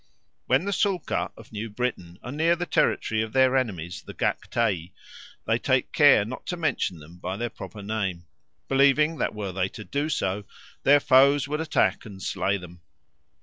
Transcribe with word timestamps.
When 0.47 0.65
the 0.65 0.73
Sulka 0.73 1.31
of 1.37 1.51
New 1.51 1.69
Britain 1.69 2.17
are 2.23 2.31
near 2.31 2.55
the 2.55 2.65
territory 2.65 3.21
of 3.21 3.33
their 3.33 3.55
enemies 3.55 4.01
the 4.01 4.15
Gaktei, 4.15 4.93
they 5.45 5.59
take 5.59 5.91
care 5.91 6.25
not 6.25 6.47
to 6.47 6.57
mention 6.57 6.97
them 6.97 7.17
by 7.19 7.37
their 7.37 7.51
proper 7.51 7.83
name, 7.83 8.25
believing 8.67 9.19
that 9.19 9.35
were 9.35 9.51
they 9.51 9.69
to 9.69 9.83
do 9.83 10.09
so, 10.09 10.43
their 10.81 10.99
foes 10.99 11.47
would 11.47 11.61
attack 11.61 12.03
and 12.07 12.19
slay 12.19 12.57
them. 12.57 12.81